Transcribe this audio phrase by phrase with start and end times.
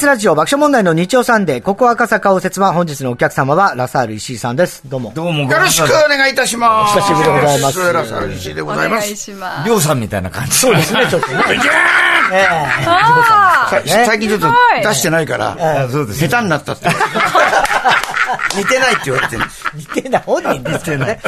[0.00, 4.82] TBS ラジオ爆笑問題の日曜サンデー、ここ赤坂応接は本日のお客様はラサール石井さんです。
[4.88, 5.12] どうも。
[5.14, 6.96] どうもよろしくお願いいたします。
[6.98, 9.14] お久しぶりでございますラサール石井でございます。
[9.14, 9.66] します。
[9.66, 10.52] りょうさんみたいな感じ。
[10.52, 11.34] そうですね、ちょっとね。
[12.32, 12.46] え
[12.86, 14.48] あさ最近ちょっと
[14.82, 15.56] 出してないから、
[15.88, 16.88] 下手になったって。
[18.56, 19.42] 似てないって言われてる。
[19.44, 21.20] え似てない、本人ですよね。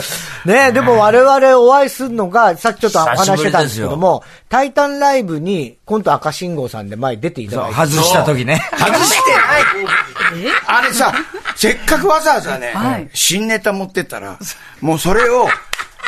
[0.44, 7.74] ねえ、でも我々お会いするのが、さっきちょっとお話ししてたんですけども、タイタンライブに、コント赤信号さんで前出ていただいて。
[7.74, 8.62] 外した時ね。
[8.72, 10.02] 外してない。
[10.66, 11.12] あれさ、
[11.56, 14.38] せっかくわざわざね、はい新ネタ持ってったら、
[14.80, 15.48] もうそれを、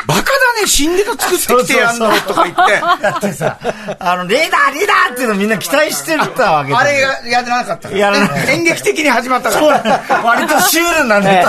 [0.07, 0.29] バカだ
[0.61, 2.63] ね、新ネタ作ってきてやんのとか言って、
[3.03, 3.59] だってさ、
[3.99, 9.81] あの、リーダーリーダーっていうのみんな期待してたわけあれがやらなかったから、やらない演劇的に始まったかそうら。
[10.23, 11.45] 割とシュールなネ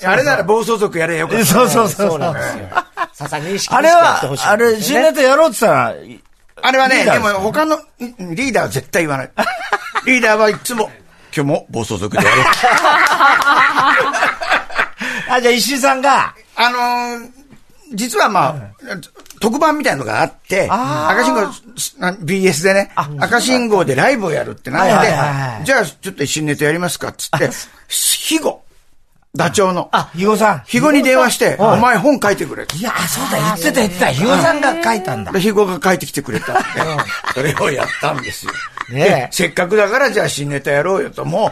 [0.00, 0.10] タ。
[0.10, 1.46] あれなら暴走族やれよかった。
[1.46, 2.08] そうそうそう。
[2.10, 2.68] そうなんですよ。
[3.12, 5.12] ささ認識あれは、あれ、新ネね。
[5.12, 5.94] タやろうって言ったら、
[6.64, 7.80] あれはね、でも他のん
[8.34, 9.30] リーダーは絶対言わない。
[10.06, 10.90] リーダーはいつも、
[11.34, 12.44] 今日も暴走族でやろう。
[15.30, 16.34] あ、じゃあ石井さんが、
[16.66, 17.42] あのー
[17.94, 18.74] 実はまあ、
[19.40, 21.40] 特番みたいのがあって、赤信号、
[21.98, 27.50] な BS でね、赤信号でライブをやるってなって、はいはいはいじゃあちょっと一緒にネタやりますかっつって、
[27.88, 28.62] 肥後、
[29.34, 30.58] ダチョウの、あ、ひごさん。
[30.60, 32.64] 肥後に電話して、お前本書いてくれ。
[32.64, 34.06] いや、そうだ、言ってた言ってた。
[34.12, 35.38] ひごさんが書いたんだで、。
[35.38, 36.62] 肥後が書いてきてくれたんで、
[37.34, 38.52] それをやったんですよ。
[38.90, 41.50] ねでせっかくだからじゃあ新ネタやろうよと、も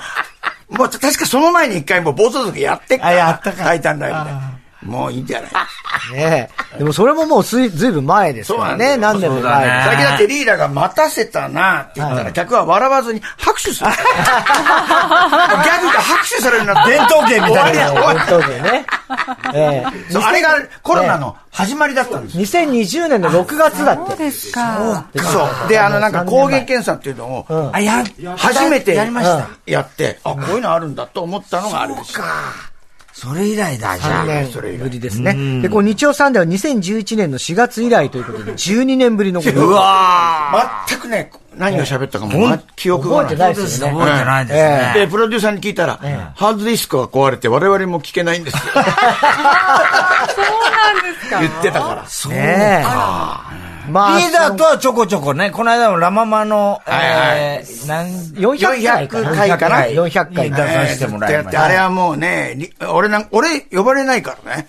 [0.70, 4.59] う、もう確かその前に一回もう暴走族やってっから、あやったかタイタンライブで。
[4.82, 5.50] もういいんじゃない
[6.12, 6.78] ねえ。
[6.78, 8.96] でもそれももうずいずいぶん前ですからね。
[8.96, 13.90] 何年も前最近だってリーダーが待たせたなって言ったら、客は笑わずに拍手する。
[13.92, 16.92] ギャグが拍手されるようになって。
[16.92, 18.86] 伝統芸みたいな終わりだ終わ本当にね。
[19.54, 20.48] えりそうあれが
[20.82, 22.62] コロナの始まりだったんですえ。
[22.64, 22.70] よ。
[22.70, 24.10] 2020年の6月だって。
[24.10, 25.04] そうですか。
[25.14, 25.68] そう。
[25.68, 28.04] で、あの、なんか抗原検査っていうのを、あ、や、
[28.36, 29.48] 初めてやりました。
[29.66, 32.24] やって、あ、こういうのあるんだと思ったのがあれですよ。
[33.12, 34.24] それ以来だ、じゃ3あ。
[34.24, 35.60] 年ぶりですね。
[35.62, 39.66] で、こう日曜サンデーは2011年の4月以来ということで、12年ぶりのこと。
[39.66, 43.56] うわ全くね、何を喋ったかも、記憶が覚えてないー。
[43.56, 43.92] ですよね。
[43.98, 45.06] 覚えてないですえね。
[45.06, 45.98] で、プロデューサーに聞いたら、
[46.36, 48.60] ハードディスクが壊れて我々も聞けないんですよ。
[51.40, 52.04] 言ってたから。
[52.08, 52.84] そうねえ。
[53.88, 61.64] まあ、リーダーとはちょこちょこね、この間のラママの、えー、何、400回かな？400回かな？400回出させてもらいました。
[61.64, 64.66] あれはもうね、り俺なん、俺呼ばれないからね。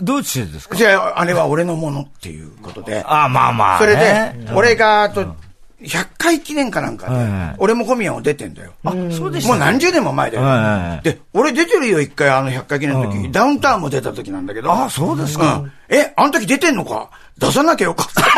[0.00, 0.76] どうしてですか？
[0.76, 3.04] じゃあ、あれは俺のものっていうことで。
[3.06, 3.78] あ、まあまあ。
[3.78, 5.36] それでね、俺が、あと、
[5.82, 8.72] 100回記念かなんかではいはい、俺も小宮を出てんだよ。
[8.84, 11.02] あ、そうでしたもう何十年も前だはいはいはいよ。
[11.02, 13.30] で、俺出てるよ、一回、あの100回記念の時。
[13.30, 14.72] ダウンタウンも出た時なんだけど。
[14.72, 15.56] あそうですか。
[15.56, 15.72] うん。
[15.88, 17.10] え、あの時出てんのか？
[17.38, 18.22] 出さなきゃよかった。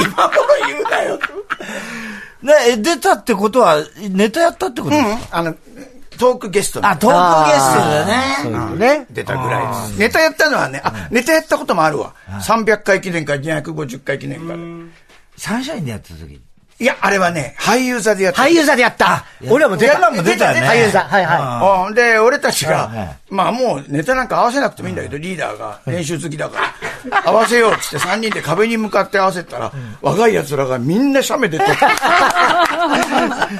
[0.00, 0.32] 今頃
[0.66, 1.18] 言うなよ。
[2.42, 3.78] ね、え出たってことは、
[4.10, 5.40] ネタやったってことうですか、ん。
[5.40, 5.54] あの、
[6.18, 7.74] トークゲストにあ、トークゲス
[8.44, 8.98] トでそうね。
[8.98, 9.06] ね。
[9.10, 9.98] 出たぐらいです。
[9.98, 12.14] ネタやったのはね、あ、ネタやったこともあるわ。
[12.28, 14.62] 300回記念か250回記念かで。
[15.36, 16.40] サンシャインでやった時。
[16.80, 18.42] いや、あれはね、俳優座でやった。
[18.42, 19.24] 俳優座でやった。
[19.50, 20.10] 俺らも出た。
[20.10, 21.00] も出たよね俳優座。
[21.00, 26.74] はいはあで、俺たちがい、まあもうネタなんか合わせなくてもいいんだけど、リーダーが練習好きだから、
[27.24, 29.72] 合わせようっつって3人で壁に向かって合わせたら、
[30.02, 31.72] 若い奴らがみんな写メで撮って、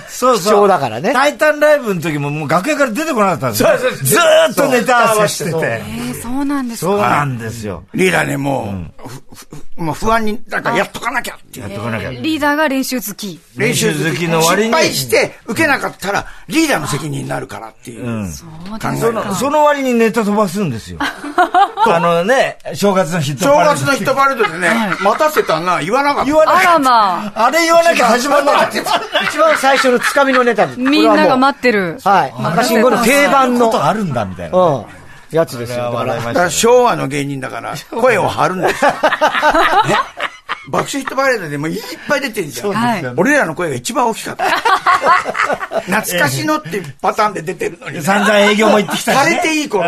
[0.08, 1.12] そう貴重だからね。
[1.12, 3.68] タイタンライブの時ももう楽屋から出てこなかったんですよ。
[3.70, 4.04] そうそうそう。
[4.04, 5.82] ずーっとネタ合わせしてそうて。
[6.18, 7.08] えー、そうなんですそうか。
[7.08, 7.84] なんですよ。
[7.94, 8.74] リーダーね、も
[9.76, 11.68] う、もう不安に、なんかやっとかなきゃっていう。
[11.70, 12.10] やっとかなきゃ。
[12.10, 13.40] リーダーが練習好き。
[13.56, 18.04] 練習好きの割に失敗して受けなかったら、リーダーの責任になるからっていう。
[18.04, 18.32] うん。
[18.32, 19.34] そう考えですか。
[19.34, 20.98] その、割にネタ飛ばすんですよ。
[21.86, 24.68] あのね、正月のヒット正パレード月のヒットパレードでね、
[25.00, 26.24] 待たせたな、言わなかった。
[26.26, 27.46] 言わなあからっまあ、た。
[27.46, 28.78] あれ言わなきゃ始まんなかった。
[28.78, 28.82] い。
[29.28, 30.66] 一番最初のつかみのネタ。
[30.66, 31.98] みんながっ待ってる。
[32.04, 32.34] はい。
[32.44, 33.66] 赤信号の定番の。
[33.66, 34.58] ことあるんだ、みたいな。
[34.58, 34.84] うん。
[35.30, 35.92] やつですよ。
[35.92, 38.90] だから昭和の芸人だから、声を張るんですよ。
[38.90, 38.96] ね
[40.70, 42.72] 爆笑ヒットパレードでもいっぱい出てるじゃん。
[42.72, 44.44] はい俺らの声が一番大きかった。
[45.80, 48.02] 懐かしのっていうパターンで出てるのに。
[48.02, 49.22] 散々営業も行ってきたし、ね。
[49.22, 49.84] 晴れていい頃。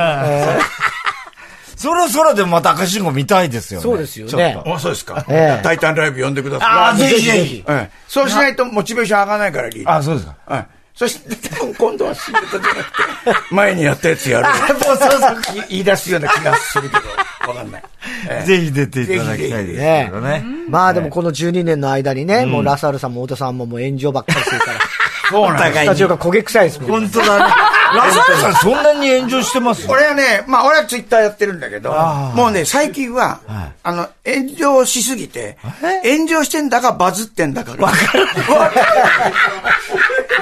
[1.77, 3.83] そろそろでもまた赤信号見たいですよね。
[3.83, 5.25] そうですよねちょっとあ、そうですか。
[5.29, 6.69] ええタイタンライブ呼んでください。
[6.69, 7.65] ああ、ぜひぜひ。
[7.67, 9.97] ええそうしないとモチベーション上がらないから、リーダー。
[9.97, 10.37] あ、そうですか。
[10.47, 10.67] はい。
[11.00, 14.47] そして、多分今度は新ネタじゃなくて、前にやったやつやる。
[14.75, 15.67] もうそうそう。
[15.70, 17.82] 言い出すような気がするけど、わかんない。
[18.29, 19.73] ええぜひ出ていただきたいで
[20.05, 20.44] すけどね。
[20.69, 24.73] まあでもこの12年の間にね、もうラサールさんも太田さんももう炎上ばっかりするから、
[25.31, 26.91] そうなんスタジオが焦げ臭いですもん。
[27.00, 27.55] 本当だね。
[27.97, 29.85] ラザールさんそんなに炎上してます？
[29.88, 31.91] 俺はね、まあ俺はツイッターやってるんだけど、
[32.35, 33.41] もうね、最近は、
[33.82, 35.56] あの、炎上しすぎて、
[36.05, 37.87] 炎上してんだかバズってんだかが。
[37.87, 38.26] わかる。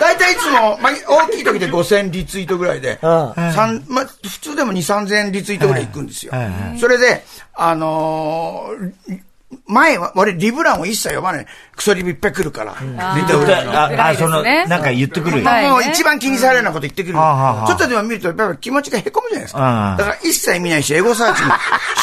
[0.00, 6.32] 大体いつも、まあ、大きい時で5000リツイートぐらいで、うん三まあ、普通でも2、3000リツイートぐらいいくんですよ。
[6.79, 7.25] それで、
[7.55, 9.23] あのー
[9.67, 11.47] 前は、俺、リブランを一切読まない。
[11.75, 12.75] クソリブいっぱい来るから。
[13.17, 15.45] リトルランのあ、あ、その、ねなんか言ってくるよ。
[15.71, 17.15] もう一番気にされるようなこと言ってくる。
[17.15, 19.97] ちょっとでも見ると、やっぱり気持ちが凹むじゃないですうかん。
[19.97, 21.55] だから一切見ないし、エゴサーチも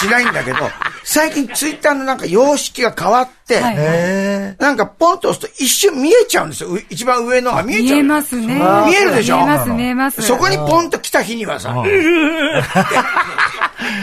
[0.01, 0.57] しないんだけど、
[1.03, 3.62] 最近ツイッターのなんか様式が変わって、
[4.59, 6.69] なんかポンと押すと一瞬見えちゃうんですよ。
[6.69, 7.95] う一番上のが見えちゃう。
[7.95, 8.56] 見えますね。
[8.88, 9.38] 見えるでしょ？
[9.38, 10.21] 見えます、見えます。
[10.24, 11.75] そこにポンと来た日にはさ、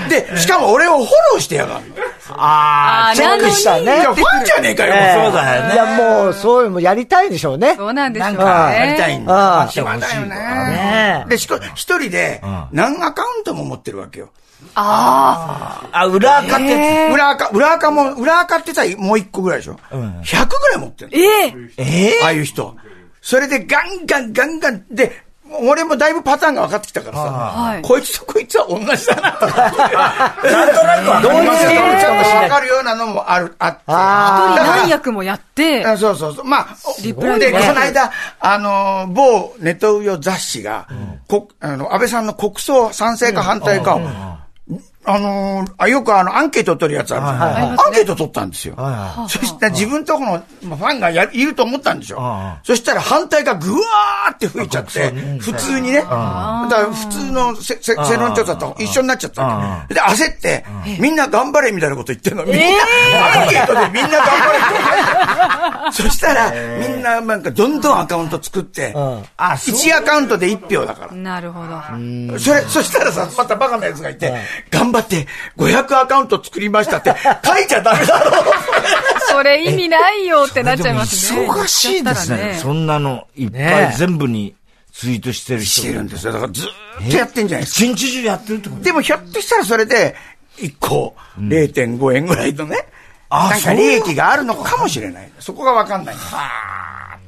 [0.09, 1.81] で、しかも俺をフォローしてやがる。
[2.39, 3.99] ああーチェックしたいね。
[3.99, 4.95] や、ファンじゃねえかよ。
[4.95, 7.75] ええそうだよねいや、もう、そういうのもやりたいでしょうね。
[7.77, 8.37] そうなんでしょうね。
[8.39, 9.61] なんかやりたいんあだ。
[9.63, 10.29] あ暇だよね。
[10.29, 11.59] ねで、一
[11.99, 12.41] 人で
[12.73, 14.31] 何アカウントも持ってるわけよ。
[14.75, 21.17] ああ、裏垢ってや裏垢、裏垢も、裏垢ってさ、もう一個ぐらいでしょ？100ぐらい持ってるあ。
[21.17, 21.75] ええつ。
[21.79, 22.77] えああいう人。
[23.21, 25.23] それでガンガンガンガン、で、
[25.61, 27.83] 俺もだいぶパターンが分かってきたからさ、はい。
[27.83, 30.51] こいつとこいつは同じだなと思って。
[30.53, 33.83] なんとなくわかどういうりとちょっとしない分かるようなのもある、あって。
[33.87, 36.45] あだから何役もやって、あそうそうそう。
[36.45, 36.67] まあ、
[37.03, 38.11] リプライで、でこの間、
[38.41, 40.87] あの、某ネトウヨ雑誌が、
[41.29, 44.01] こあの、安倍さんの国葬賛成か反対かを、
[45.05, 48.77] あのーあ、よくあの、アンケートを取るやつあるじゃないアンケート取ったんですよ。
[49.29, 52.61] そしたら自分とこのまあファンがやいると思ったんでしょあ。
[52.63, 55.11] そしたら反対がぐわーって吹いちゃって、
[55.41, 55.99] 普通にね。
[55.99, 59.95] だから普通のせせ世論調査と一緒になっちゃったわけ。
[59.95, 60.65] で、焦って、
[61.01, 62.45] みんな頑張れみたいなこと言ってんの。
[62.45, 62.63] みんな、
[63.43, 66.03] アンケートでみんな頑張れって。
[66.03, 68.95] そしたら、みんななんかどんどんアカウント作って、
[69.37, 69.75] あ、そう。
[69.75, 71.13] 1アカウントで1票だから。
[71.13, 72.39] なるほど。
[72.39, 74.33] それ、そしたらさ、またバカなやつがいて、
[74.71, 78.45] 頑張って500アカウント作りましたって 書いちゃダメだろう。
[79.29, 81.47] それ意味ないよってなっちゃいますね。
[81.49, 82.59] 忙しいですね。
[82.61, 84.55] そんなの、いっぱねい全部に
[84.93, 85.81] ツイートしてる人。
[85.81, 86.33] してるんですよ。
[86.33, 87.85] だからずーっとやってんじゃないですか。
[87.85, 90.15] 一日中やってるってことでもひょっとしたらそれで、
[90.59, 92.87] 1個0.5円ぐらいのね、
[93.29, 95.33] あなんか利益があるのかもしれない。
[95.39, 96.17] そこがわかんない。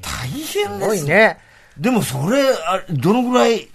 [0.03, 1.39] 大変すごいね。
[1.79, 3.69] でもそれ、あれどのぐらい、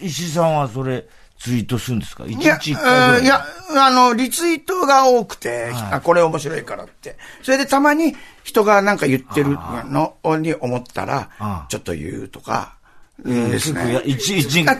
[0.00, 1.04] 石井さんはそれ、
[1.42, 2.24] ツイートするんですか？
[2.24, 3.26] 一日一回ぐらい。
[3.26, 3.44] や、
[3.76, 7.16] あの、リツイートが多くて、あこれ面白いからって。
[7.42, 9.58] それでたまに人がなんか言ってる
[9.90, 12.76] のに思ったらあ、ちょっと言うとか、
[13.24, 14.00] うんですね。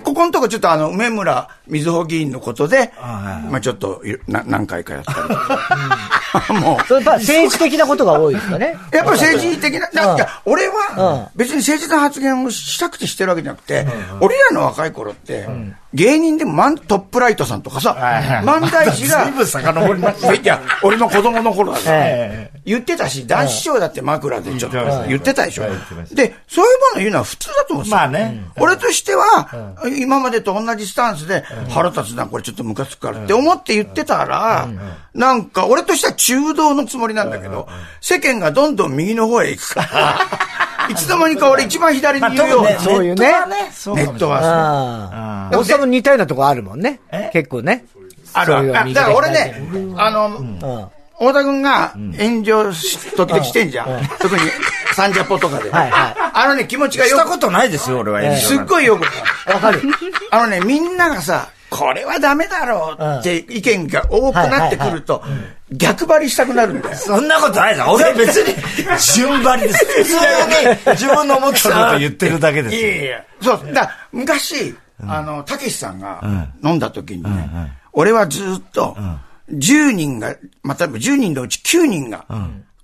[0.02, 6.52] ここのとこちょっとあの、梅村瑞穂議員のことで、はいまあちょっといな何回かやったりとか。
[6.60, 8.76] もう、それやっぱ政治的なことが多いですかね。
[8.90, 10.72] やっぱ政治的な、なんか、俺うん。
[10.72, 13.86] は、別に政治な発言をしたくてしてるわけじゃなくて、
[14.20, 15.46] 俺らの若い頃って、
[15.92, 17.94] 芸人でもマントップライトさんとかさ、
[18.44, 24.78] 万代氏が、 いや、俺の子供の頃だねえ言ってたし、男子賞だって枕でちょっと
[25.08, 25.64] 言ってたでしょ
[26.12, 27.96] で、そういうもの言うのは普通だと思うんですよ。
[27.96, 28.44] まあね。
[28.56, 34.68] 俺としては、今までと同じスタンスで、腹立つな、これちょっとムカつくからって思って言ってたら、
[35.12, 37.68] なんか、俺としては中道のつもりなんだけど、
[38.00, 40.18] 世間がどんどん右の方へ行くから、
[40.88, 42.78] いつの間にか俺一番左にいるような。
[42.78, 43.72] そういうねネットはね。
[43.72, 45.56] そうかもネットはああ。
[45.56, 47.00] 大さんも似たようなとこあるもんね。
[47.32, 47.86] 結構ね。
[48.32, 48.78] あるある。
[48.78, 50.58] あだから俺ね、あの、うん。
[51.22, 54.08] 太田君が炎上し、時々してんじゃん。
[54.18, 54.40] 特に、
[54.94, 55.70] サンジャポとかで。
[55.70, 58.36] はいはいあのね、気持ちがよく、したことないですよ、俺は。
[58.36, 59.78] すっごいよくわかる。
[59.78, 60.08] わかる。
[60.30, 65.22] あのね、みんながさ、これはダメだろうって意見が多くなってくると、
[65.70, 66.96] 逆張りしたくなるんだよ。
[66.96, 67.88] そんなことないです。
[67.88, 68.54] 俺は別に、
[69.14, 69.84] 順張りです。
[70.02, 72.80] 普通に、自分の思ったこと言ってるだけですよ。
[72.80, 73.24] いやいや。
[73.40, 73.72] そう。
[73.72, 74.74] だ昔、
[75.06, 76.20] あの、たけしさんが
[76.64, 78.96] 飲んだ時にね、俺はずっと、
[79.50, 82.26] 10人が、まあ、例えば10人のうち9人が、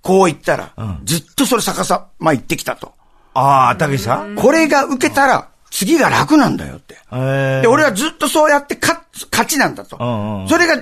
[0.01, 0.73] こう言ったら、
[1.03, 2.93] ずっとそれ逆さま言ってきたと。
[3.33, 4.35] ああ、たけしさん？
[4.35, 6.97] これが受けたら、次が楽なんだよって。
[7.13, 9.97] えで、俺はずっとそうやって勝つ、勝ちなんだと。
[10.47, 10.81] それが、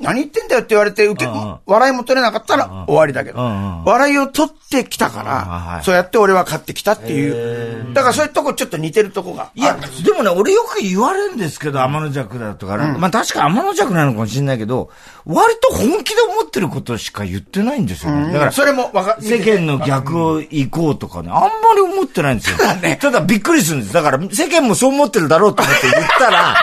[0.00, 1.30] 何言ってんだよって言われて、受け
[1.66, 3.38] 笑いも取れなかったら終わりだけど
[3.84, 7.92] 笑いを取ってきたから、いそうやって俺は勝ってきたっていう。
[7.94, 9.50] だからそういうとこちょっと似てるとこが。
[9.54, 12.96] いや、でもね、俺よく言われるんですけど、天の弱だとかね。
[12.98, 14.90] まあ確か天の弱なのかもしれないけど、
[15.24, 18.32] 割と本気で思ってることしか言ってないんですよね。
[18.32, 22.56] だから、それもわか、世間の逆を行こうとかね、あんまり思ってないんですよ。
[23.00, 23.92] ただびっくりするんです。
[23.92, 26.54] だから、世間もそう思ってるだろうと思って言ったら、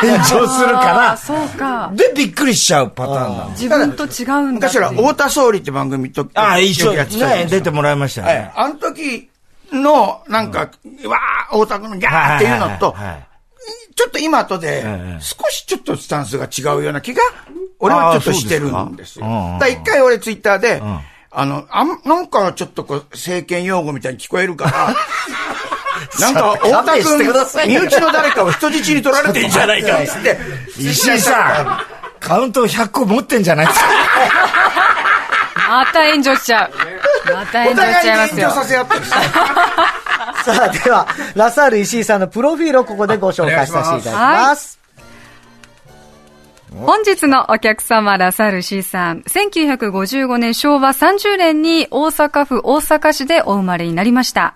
[0.00, 1.92] 炎上するかあーそうから、。
[1.94, 3.62] で、びっくりしちゃうパターンなんです。
[3.64, 8.52] 自分と違うんだ昔は太田総理って番組と、ああ、一緒よくやってたじゃないね、出てもらいましたよはいね。。
[8.54, 9.30] あの時
[9.72, 13.26] の、なんか、わー、太田君のギャーっていうのとはいはいはいはい、
[13.94, 17.22] ちょっと今とでええ、少しちょっとスタンスが違うような気が、
[17.78, 19.24] 俺はちょっとしてるんですよ。
[19.24, 24.94] だから一回俺ツイッターでん、あの、あん、なんかちょっとこう、政権用語みたいに聞こえるから、
[26.20, 27.18] なんか、太田君、
[27.68, 30.38] 身内の誰かを人質に取られてんじゃないかって、
[30.78, 31.80] 石井さん、
[32.20, 33.66] カウント100個持ってんじゃない？
[33.66, 33.86] ですか。
[35.68, 36.70] また炎上しちゃう。
[37.34, 38.54] またお炎上しちゃいますよ互いに炎上。
[38.54, 44.78] させ合ってるさあ、では、ラサール石井さんのプロフィールをここでご紹介させていただきます。
[46.84, 49.20] 本日のお客様、ラサール C さん。
[49.22, 54.54] 1955年昭和30年に大阪府大阪市でお生まれになりました。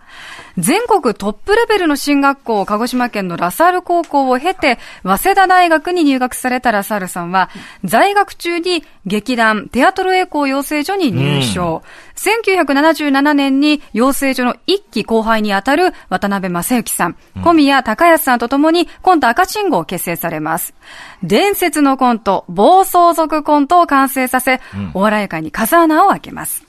[0.58, 7.48] 全国トップレベルの進学校、鹿児島県のラサール高校を経て、早稲田大学に入学されたラサールさんは、
[7.84, 11.82] 在学中に劇団テアトルエコー養成所に入所。
[12.16, 20.74] 1977年に養成所の一期後輩にあたる渡辺正幸さん、小宮隆康さんと共にコント赤信号を結成されます。
[21.22, 24.60] 伝説のコント、暴走族コントを完成させ、
[24.92, 26.64] お笑い界に風穴を開けます。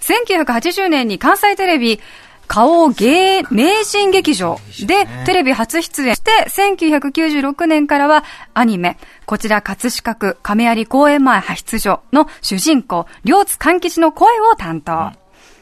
[0.00, 2.00] 1980年に関西テレビ、
[2.46, 8.24] 顔芸名人劇場でテレビ初出演して、1996年からは
[8.54, 15.12] アニメ、こちら葛飾区亀有公園前派出所の主人公、両津勘吉の声を担当。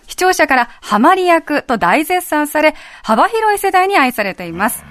[0.07, 4.85] 視聴者からハマり役と大絶賛され、幅広い世代に愛されています。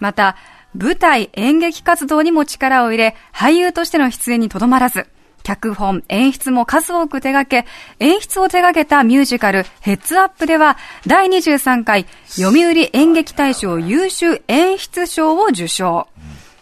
[0.00, 0.36] また、
[0.74, 5.06] 舞台演劇活動にも力を入れ、俳優としての出演にとどまらず、
[5.46, 7.68] 脚本、演出も数多く手掛け、
[8.00, 10.76] 演出を手掛けたミュージカル、ヘッズアップでは、
[11.06, 16.08] 第23回、読売演劇大賞優秀演出賞を受賞。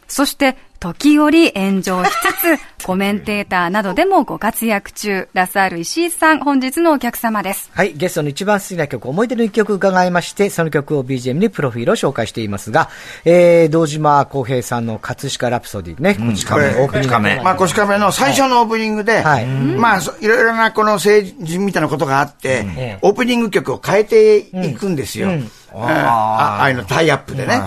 [0.07, 0.59] そして、
[0.93, 7.71] 時折炎上しつつ、 コメンテーターなどでもご活躍中、ラサール石井さん、本日のお客様です。
[7.75, 12.91] はい、ゲストの一番好きな曲、思い出の一曲伺いまして、その曲を BGM にプロフィールを紹介していますが、
[13.25, 17.43] えー、堂島康平さんの葛飾ラプソディね、こち亀、オープニング。
[17.43, 19.47] まあ、こし亀の最初のオープニングで、はい。
[19.47, 25.29] まあ、そいろいろなこの政治みたいなことがあって、ええオープニング曲を変えていくんですよ。
[25.29, 25.35] うん。
[25.35, 25.83] うん。
[25.83, 27.59] あああいうのタイアップでね。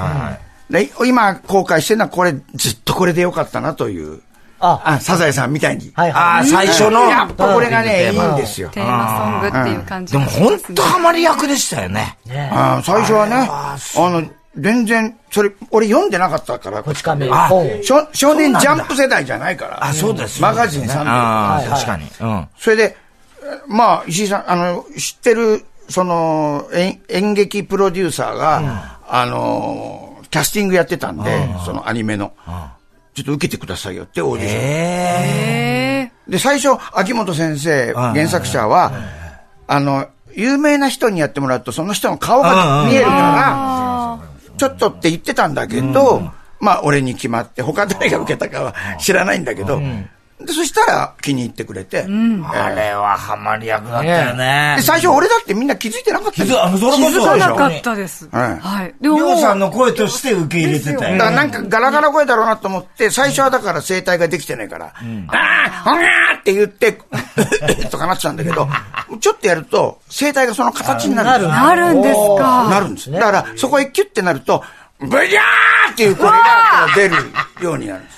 [0.70, 4.22] で今公開してるのはこれ、ずっとこれでよかったなという。
[4.60, 5.92] あ、あ、サザエさんみたいに。
[5.94, 6.48] はいああ、はい。
[6.48, 7.08] 最初の。
[7.10, 8.70] やっぱこれがね、いいんですよ。
[8.70, 12.18] テーマソングっていう感じでも本当ハマり役でしたよね。
[12.52, 14.24] あ最初はね、あの、
[14.58, 17.84] 全然、それ、俺読んでなかったから、こち亀、あ本。
[17.84, 19.86] 少少年ジャンプ世代じゃないから。
[19.86, 20.42] あ、そうです。
[20.42, 21.12] マガジンさんで。
[21.12, 22.06] ああ、はいはい確かに。
[22.20, 22.48] うん。
[22.58, 22.98] それで、
[23.68, 32.34] まあ、石井さん、あの、知ってる、その、演演劇プロデューサーが、あの、キャスティングやってたんで、そのアニメの、
[33.14, 36.32] ちょっと受けてくださいよってオーディション。
[36.32, 37.94] で、最初、秋元先生、ん。
[37.94, 38.92] 原作者は、
[39.68, 44.20] あの、有名な人にやってもらうと、その人の顔が見えるから、
[44.58, 49.82] ちょっとって言ってたんだけど、まあ、俺に決まって、他誰が受けたかは知らないんだけど、
[50.40, 54.84] でそしたら気に入ってくれて、あれはハマり役だったよねで。
[54.84, 58.30] 最初俺だってみんな気づいてなかったよ気づあのそれこそ気づかなかったです。
[58.32, 58.88] はいはい。
[58.88, 61.18] でりょうもさんの声として受け入れてたよだね。
[61.18, 66.94] からなんかガラガラ声だろうなと思って、最初はだから声帯ができてないから、ああほがーって言って、
[67.90, 68.68] とかなってたんだけど、
[69.20, 72.68] ちょっとやると、声帯がその形になるんですよなるんですか。
[72.70, 73.12] なるんです。
[73.12, 74.64] だから、そこへキュッてなると、
[75.00, 76.38] ブジャーっていう声が
[76.96, 77.16] 出る
[77.62, 78.18] ようになるんです。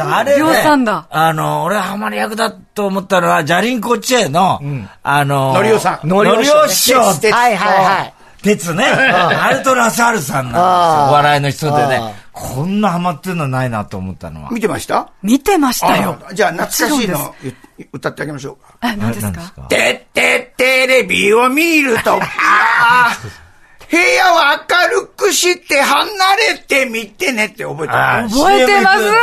[0.00, 4.60] あれりょうさんだあの、俺はハマり役だと思ったのは、ジャリンコチェの、
[5.02, 8.14] あの、のりおさんのりお師匠鉄鉄はいはいはい。
[8.42, 8.84] 鉄ね。
[8.84, 10.62] アルトラサールさんなんですよ。
[10.62, 12.14] お笑いの人であね。
[12.32, 14.50] こんなハマってるのないなと思ったのは。
[14.52, 15.10] 見てました？
[15.24, 16.16] 見てましたよ。
[16.28, 17.52] あじゃあ、懐かしいのゆ
[17.92, 18.76] 歌ってあげましょうか。
[18.80, 19.42] あ、何です何か？
[19.68, 23.47] てってテレビを見ると、 あー
[23.90, 24.36] 部屋を
[24.92, 26.06] 明るくして離
[26.52, 28.28] れてみてねって覚えてある。
[28.28, 29.02] 覚えてます。
[29.02, 29.16] CM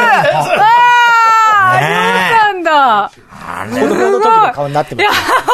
[1.58, 2.54] ああ、ねえ。
[2.54, 3.12] りょうさんだ。
[3.70, 5.10] 子供の時の顔になってます。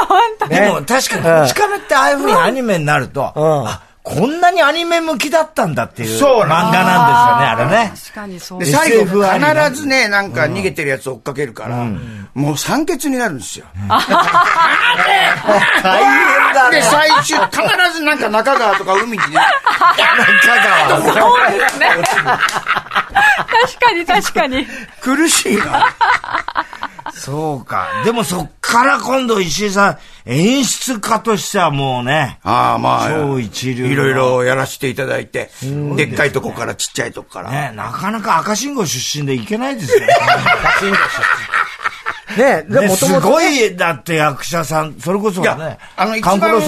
[0.07, 0.47] 本当。
[0.47, 3.67] でも確かに、こち亀ってああいう風にアニメになると、うん。
[3.67, 7.93] あ、こんなにアニメ向きだったんだっていうそう漫画なんですよね、あれね。
[7.95, 8.77] 確かにそうで、です。
[8.77, 11.85] 最後必ずね、なんか逃げてるやつ追っかけるから、
[12.33, 13.65] もう酸欠になるんですよ。
[13.87, 13.99] 大
[16.03, 17.61] 変だで、最終、必
[17.93, 19.23] ずなんか中川とか海にね、
[20.89, 21.87] そうですね。
[23.13, 24.67] 確かに確かに。
[25.01, 25.93] 苦しいな。
[27.13, 27.87] そうか。
[28.03, 35.49] でもそっから今度石井さん、演出家としてはもうね、ああ、まあ、超一流のいろいろやらせていただいて、
[35.95, 37.51] でっかいとこからちっちゃいとこから。
[37.51, 40.07] ね、なかなか赤信号出身でいけないですよね。
[42.37, 46.61] ね、でもすごい、だって役者さん、それこそね、あの、一番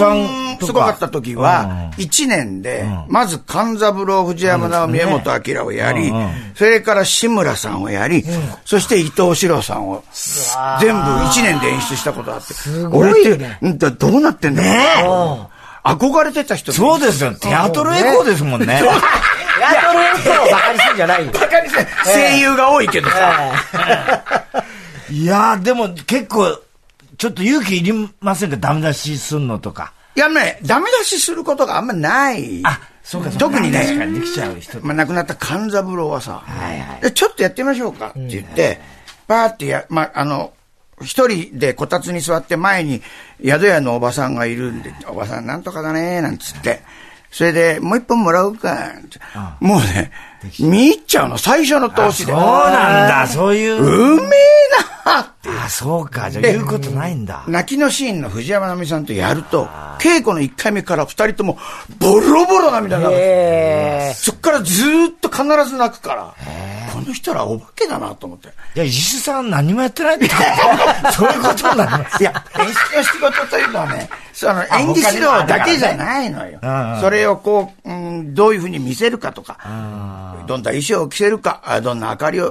[0.60, 6.12] すごかった時は、1年で、まず勘三郎、藤山直美、江本明をやり、
[6.54, 8.24] それから志村さんをやり、
[8.64, 10.04] そして伊藤四郎さんを、
[10.80, 12.54] 全部1年で演出したことあって。
[12.92, 13.38] 俺っ
[13.76, 14.62] て、どうなってんだ
[15.02, 15.53] ろう。
[15.84, 17.34] 憧れてた人そうですよ。
[17.34, 18.66] テアトルエコーですもんね。
[18.66, 21.32] テアトルエコーをバカにすんじゃないよ。
[21.38, 23.52] バカにせ声優が多いけどさ。
[25.10, 26.58] いやー、でも結構、
[27.18, 28.56] ちょっと勇気いりませんか？
[28.56, 29.92] ダメ出しすんのとか。
[30.16, 32.60] いやね、ダメ出しすることがあんまない。
[32.64, 34.78] あ、そうか、特にね、にできちゃう人。
[34.80, 38.80] まあ、亡くなった勘三郎はさ、はいはい、ちょっとやってみましょうかって言って、
[39.26, 40.52] バーってや、まあ、あの、
[41.02, 43.02] 一人でこたつに座って前に
[43.44, 46.82] 宿屋のおばさんがいるんで、おばさんなんとかだね、なんつって。
[47.34, 48.92] それで、もう一本もらうか、
[49.58, 50.12] もうね、
[50.60, 52.32] 見入っちゃうの、最初の投資で。
[52.32, 53.82] そうなんだ、そういう。
[53.82, 54.40] うめえ
[55.04, 55.48] なって。
[55.48, 57.42] あ、そうか、じゃあ言うことないんだ。
[57.48, 59.66] 泣きのシーンの藤山奈美さんとやると、
[59.98, 61.58] 稽古の1回目から2人とも、
[61.98, 63.10] ボロボロ涙が
[64.14, 66.34] そっからずっと必ず泣くから、こ
[67.04, 68.48] の人らお化けだなと思って。
[68.48, 70.28] いや、石井さん何もやってないんだ
[71.12, 72.22] そういうことになります。
[72.22, 76.58] いや、演出の仕事というのはね、その演技指導だけじゃないのよ。
[77.00, 79.58] それをこう、うん、どういうふうに見せるかとか、
[80.46, 82.50] どんな衣装を着せるか、どんな明かりを、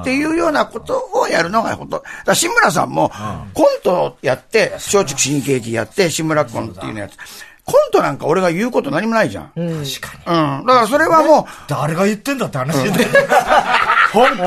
[0.00, 3.10] っていうようなことをやるのがほとだ志村さんも、
[3.52, 7.16] コントをやって、松竹新喜劇やって、志村コンっていうのやつ。
[7.64, 9.44] コントなんか俺が言うこと何もないじゃん。
[9.46, 9.70] 確かに。
[10.60, 10.66] うん。
[10.66, 11.44] だからそれはもう。
[11.66, 12.90] 誰が言ってんだって話で。
[14.14, 14.44] 本当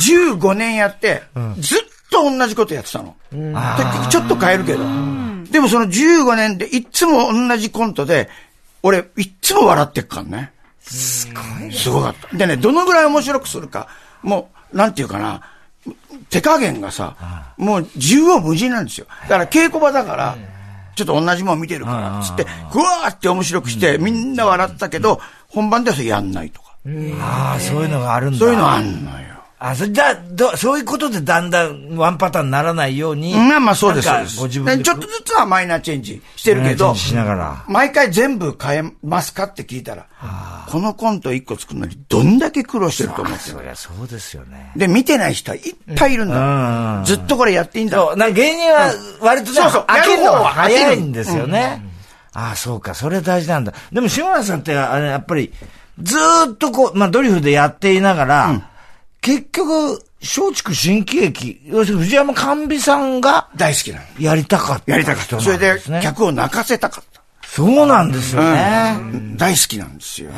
[0.00, 1.22] 15年やって、
[1.58, 1.78] ずっ
[2.10, 3.16] と同じことやってたの。
[4.10, 4.78] ちょっと変えるけど。
[5.50, 8.28] でもその15年でいつも同じコントで、
[8.82, 10.52] 俺、いつも笑ってっからね。
[10.80, 11.72] すごい。
[11.72, 12.36] すごかった。
[12.36, 13.88] でね、どのぐらい面白くするか、
[14.22, 15.40] もう、なんていうかな、
[16.30, 19.06] 手加減がさ、もう縦横無尽なんですよ。
[19.22, 20.36] だから稽古場だから、
[20.96, 26.63] ちょっと同じもん見てるから、つって、ぐわーって面白くして、みんな笑ったけど、本番ではそれやんないとか。
[27.20, 28.38] ああ、そういうのがあるんだ。
[28.38, 29.34] そういうのあんのよ。
[29.58, 33.34] あ、そじゃあど、そういうことでだんだんワンパターンにならないように。
[33.34, 34.36] まあまあそうです、そうです。
[34.40, 40.06] ご自分ちょっとずつはマイナーチェンジしてるけど、しながら毎回全部変えますかって聞いたら、
[40.68, 43.56] このコント一個作るのにどんだけ苦労してると思ってる。
[43.56, 44.72] そりゃそうですよね。
[44.76, 47.02] で、見てない人はいっぱいいるんだ。
[47.06, 47.96] ずっとこれやっていいんだ。
[47.96, 48.92] そう、な芸人は
[49.22, 51.82] 割とね、そうそう、飽きるのは早いんですよね。
[52.34, 53.72] ああ、そうか、それ大事なんだ。
[53.92, 55.54] でも、志村さんって、あれ、やっぱり、
[56.02, 56.16] ず
[56.50, 58.70] っとこう、まあ、ドリフでやっていながら、
[59.20, 64.04] 結局、松竹新喜劇、要するに藤山寛美さんが、大好きなの。
[64.18, 64.92] やりたかった。
[64.92, 65.40] やりたかった。
[65.40, 67.14] それで、客を泣かせたかった。
[67.54, 68.96] そうなんですよね。
[69.36, 70.30] 大好きなんですよ。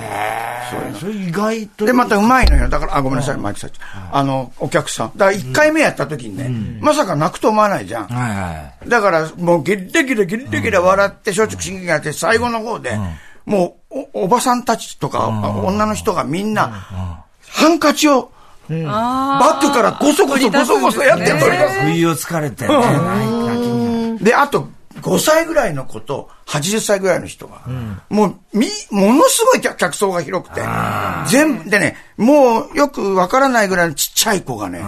[1.00, 1.86] それ意外と。
[1.86, 2.68] で、またうまいのよ。
[2.68, 3.70] だから、あ、ごめんなさい、マイクさん。
[4.12, 5.12] あの、お客さん。
[5.16, 8.06] だから一回目やった時にね、まさか泣くと思わないじゃん。
[8.08, 8.88] はいはい。
[8.90, 12.98] だから、もうギリギリギリギリ笑って、松竹新喜劇やって、最後の方で、
[13.46, 15.28] もうお、おばさんたちとか、
[15.64, 16.68] 女の人がみんな、
[17.48, 18.30] ハンカチを、
[18.68, 18.74] バ
[19.60, 21.80] ッグからごそごそごそごそやって取り出す。
[21.80, 24.18] 不意をつかれてね。
[24.20, 24.68] で、あと、
[25.00, 27.62] 5歳ぐらいの子と80歳ぐらいの人が、
[28.08, 30.62] もう、み、ものすごい客層が広くて、
[31.28, 34.82] 全部、でね、もうよくわからないぐらいのちっちゃい子がね、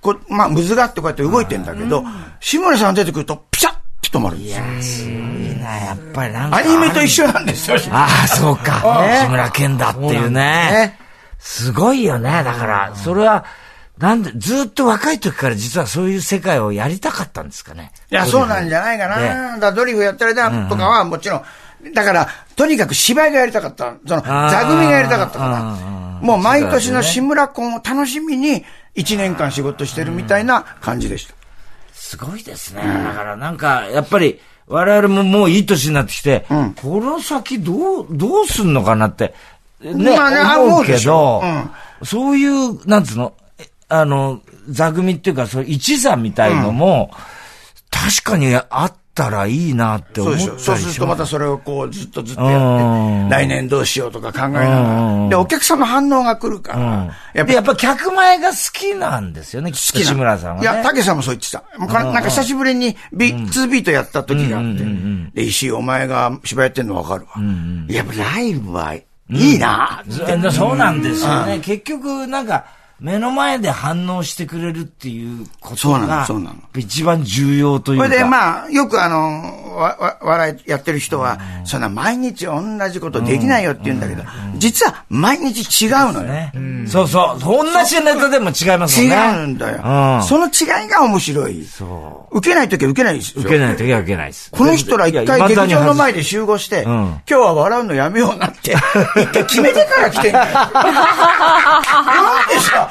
[0.00, 2.04] こまあ、むずがってこうやって動いてんだけど、
[2.40, 4.64] 志村さん出てくると、ピシャッと止まるんですよ。
[4.64, 6.56] いや、すごいな、やっぱりなんか。
[6.56, 7.76] アニメと一緒なんですよ。
[7.90, 8.80] ああ、そうか。
[9.24, 10.98] 志村けんだっていうね。
[11.38, 12.42] すごいよね。
[12.44, 13.44] だから、それは、
[13.98, 17.92] なんで、ずっと若い時から実はそういう世界をやりたかったんですかね。
[18.10, 19.58] いや、そうなんじゃないかな。
[19.58, 21.42] だドリフやったりだとかはもちろん、
[21.94, 23.94] だから、とにかく芝居がやりたかった。
[24.06, 25.62] その、座組がやりたかったから。
[26.20, 28.64] もう毎年の志村婚を楽しみに、
[28.96, 31.34] 1年間仕事してるみたいな感じでした。
[32.10, 32.82] すごいですね。
[32.82, 36.44] だからなんか、やっぱり、我々ももういい年になってきて、
[36.82, 39.32] この先どう、どうすんのかなって、
[39.80, 41.70] ね、まあね、思うけど、うん、
[42.04, 43.32] そういう、なんつうの、
[43.88, 47.18] あの、座組っていうか、そう一座みたいのも、うん、
[47.90, 55.28] 確かにあったらいいなって思ったりしそうするとまたそれをこうずっとずっとやって、来年どうしようとか考えながら。
[55.28, 57.14] で、お客さんの反応が来るから。
[57.34, 60.62] やっぱやっぱ客前が好きなんですよね、好き志村さんは、ね。
[60.62, 61.62] いや、竹さんもそう言ってた。
[61.78, 64.84] なんか久しぶりにビ、2ビートやった時があって。
[65.34, 67.32] で、石井お前が芝居やってんの分かるわ。
[67.88, 71.60] やっぱライブはいいな、うん、そうなんですよね。
[71.60, 72.64] 結局、なんか、
[73.00, 76.56] 目の前で反応してくれるっていうことが、そうなの、そうなの。
[76.76, 78.04] 一番重要というか。
[78.04, 84.22] これでまあ、よくあの、わ、わ、笑いやってる人は、そんな毎日同じことできないよって言うんだけど、
[84.58, 86.28] 実は毎日違うのよ。
[86.28, 86.52] ね、
[86.86, 87.40] そうそう。
[87.40, 89.16] 同じネタでも違いますもんね。
[89.16, 90.22] 違うんだよ。
[90.22, 91.64] その違いが面白い。
[91.64, 92.38] そう。
[92.38, 93.40] 受けないときは受けないですよ。
[93.40, 94.50] 受けないときは受けないです。
[94.50, 98.72] この人ら一回劇場の前で集合して、今日は笑うのやめようなって、
[99.16, 100.54] 一回決めてから来てんだよ。
[100.60, 100.66] な
[102.46, 102.89] んでさ、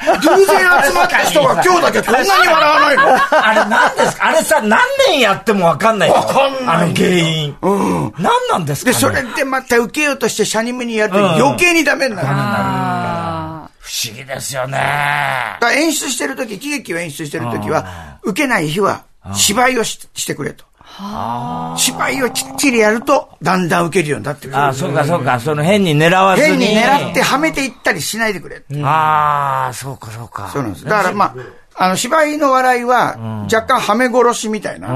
[0.00, 0.46] 偶然
[0.84, 3.02] 集まった人が今日だけこんなに笑わないの？
[3.30, 4.26] あれ何ですか？
[4.26, 6.76] あれさ、何年やってもわかんないわかんない。
[6.84, 7.56] あの原因。
[7.60, 7.74] う
[8.08, 8.14] ん。
[8.18, 12.28] 何なんですか、で、それでまた受けようとしてシャニムにやると余計にダメになる。
[13.80, 14.78] 不思議ですよね。
[15.76, 20.64] 演出してるとき、喜劇を演出してるときは、受けない日は芝居をししてくれと。
[21.76, 24.56] 芝居をきっちりやると、だんだん受けるようになってくる。
[24.56, 25.38] ああ、そうかそうか。
[25.38, 26.66] その変に狙わずに。
[26.66, 28.62] 変に狙ってはめていったりしないでくれ。
[28.82, 30.50] ああ、そうかそうか。
[30.52, 30.84] そうなんです。
[30.84, 31.34] だからまあ、
[31.78, 34.88] あの、芝居の笑いは、若干はめ殺しみたいな。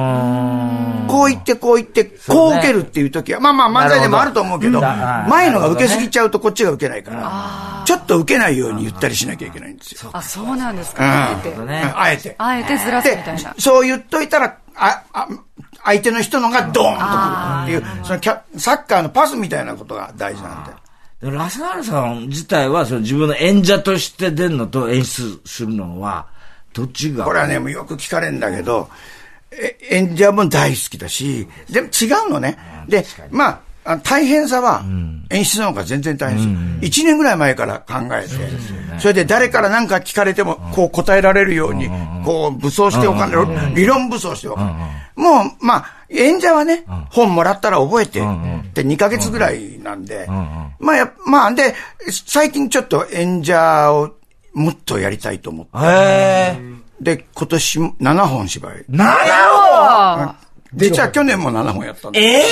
[1.07, 10.11] こう言って、こう言って、こう受けるっていう時は、まあまあ漫才でもあると思うけど、前のが受けすぎちゃうとこっちが受けないから、ちょっと受けないように言ったりしなきゃいけないんですよ。
[10.13, 11.05] あ、そうなんですか。
[11.05, 11.55] あえて。
[11.95, 12.35] あえて。
[12.39, 13.55] あえてずらすみたいな。
[13.59, 15.29] そう言っといたら、あ、あ、
[15.85, 16.99] 相手の人のがドーン
[17.67, 20.73] とくるっていう、そのキャサッカーのパスみたいなことが大事なんで。
[21.31, 26.27] ラサールさん自体は、その自分の演者として出るのと演出するのは、
[26.73, 27.25] どっちが？
[27.25, 28.89] これはね、もうよく聞かれるんだけど、
[29.51, 32.57] え演者も大好きだし、でも違うのね。
[32.89, 34.83] で、まあ、大変さは、
[35.31, 37.01] 演出の方が全然大変です。
[37.01, 41.91] 一、年ぐらい前から考えて、それで誰から何か聞かれても、こう答えられるように、
[42.25, 45.21] こう武装しておかない、理論武装しておかない。
[45.21, 48.23] もう、まあ、演者はね、本もらったら覚えて、っ
[48.73, 50.27] て2ヶ月ぐらいなんで、
[50.79, 51.75] まあ、や、まあ、で、
[52.27, 54.15] 最近ちょっと演者を
[54.55, 55.73] もっとやりたいと思って。
[55.79, 56.59] へ
[57.01, 58.85] で、今年7本芝居。
[58.91, 59.05] 7
[60.27, 60.37] 本？
[60.75, 62.21] 実は去年も7本やったんだ。
[62.21, 62.45] ええ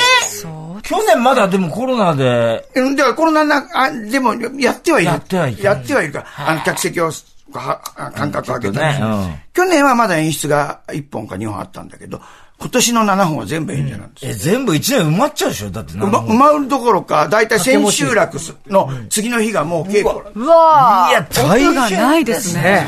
[0.45, 2.69] ー、去年まだでもコロナで。
[2.75, 5.11] うん、ではコロナな、あ、でもやってはいる。
[5.11, 5.63] やってはいる。
[5.63, 7.11] やってはいるから、あの、客席を、
[7.53, 12.21] は、間隔を空けたり、ねうん、去年はまだ演出が1本か2本あったんだけど、
[12.61, 14.31] 今年の7本は全部演者なんですよ。
[14.33, 15.71] え、全部1年埋まっちゃうでしょ？
[15.71, 18.37] だって埋ま、埋まるどころか、だいたい千秋楽
[18.69, 20.23] の次の日がもう稽古。
[20.35, 22.87] うわいや、大変がないですね。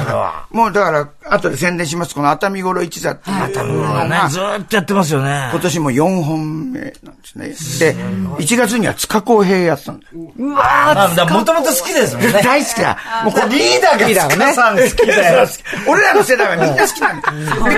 [0.51, 2.15] もうだから、後で宣伝します。
[2.15, 3.37] この熱海五郎一座っていう。
[3.45, 4.21] 熱海五郎ね。
[4.29, 5.49] ずっとやってますよね。
[5.53, 7.17] 今年も4本目なん
[7.49, 7.93] ですね。
[7.93, 7.97] で、
[8.45, 10.33] 1月には塚公平やったんだよ。
[10.37, 12.33] うわーもともと好きですもんね。
[12.45, 12.99] 大好きだ。
[13.25, 15.49] もうこれリーダーが塚さん好きだよ。
[15.89, 17.31] 俺らの世代はみんな好きなんだ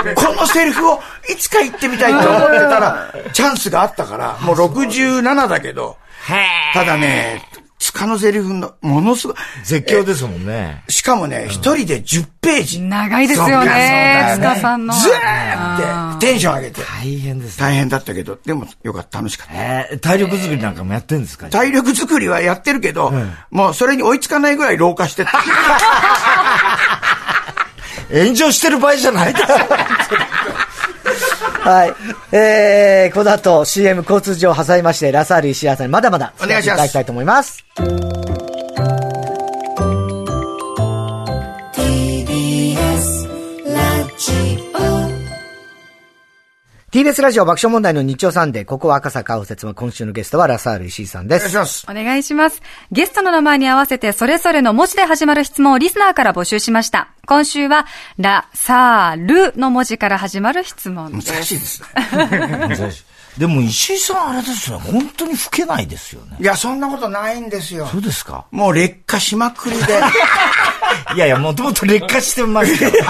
[0.09, 0.15] よ。
[0.17, 5.97] このセリフをいつか言ってみたいと思ってたら、チャンスがあったから、もう67だけど、
[6.73, 7.43] ただね、
[7.79, 9.37] 塚のセリフの、ものすごい。
[9.63, 10.83] 絶叫ですもんね。
[10.89, 12.81] しかもね、一、人で10ページ。
[12.81, 14.95] 長いですよね、塚さんの。
[14.95, 16.81] ずーってテンション上げて。
[16.83, 19.55] 大変です、大変だったけど、でもよかった、楽しかった。
[19.55, 21.49] え体力作りなんかもやってるんですか？
[21.51, 23.13] 体力作りはやってるけど、
[23.51, 25.33] もうそれに追いつかないぐらい老化してた。
[28.11, 29.59] 炎上してる場合じゃないですよ。
[31.65, 31.95] はい。
[32.37, 36.77] えー、この後 CM 交通上挟みまして、ラサール石原さんにまだまだお願いします。
[36.77, 37.65] いただきたいと思います。
[46.95, 51.49] TBS ラジオ爆笑問題の日曜サンデー、ここは赤坂応接は今週のゲストはラサール石井さんです。
[51.49, 51.87] お願いします。
[51.91, 52.63] お願いします。
[52.93, 57.09] ゲストの名前に合わせてそれぞれの文字で始まる質問をリスナーから募集しました。
[57.27, 61.33] 今週は、ラ、サールの文字から始まる質問です。
[61.33, 61.89] 難しいですね。
[62.79, 63.41] 難しい。
[63.41, 64.79] でも石井さんあれですよ。
[64.79, 66.37] 本当に老けないですよね。
[66.39, 67.89] いや、そんなことないんですよ。
[67.91, 68.45] そうですか？
[68.53, 69.99] もう劣化しまくりで。
[71.17, 72.93] いやいや、もともと劣化してますよ。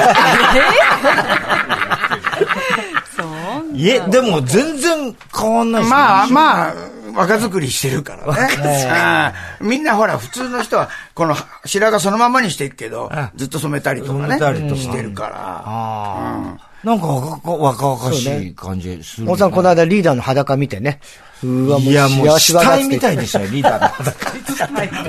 [3.74, 6.74] いえ、でも全然変わんないまあまあ、
[7.14, 9.34] 若作りしてるからね。
[9.60, 14.38] みんなほら、普通の人は、この白髪そのままにしていくけど、ずっと染めたりとかね。
[14.76, 16.73] してるから。
[16.84, 19.32] なんか若々しい感じする、ね。
[19.32, 21.00] 大さん、この間リーダーの裸見てね。
[21.42, 24.32] うわ、もう、いや、もう、死体みたいでしたよ、リーダーの裸。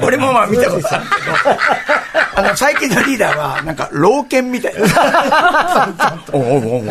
[0.06, 6.20] 俺もまあ見たことあるけど、あの、最近のリーダーは、なんか、老犬みたいな。
[6.34, 6.42] おお
[6.80, 6.84] お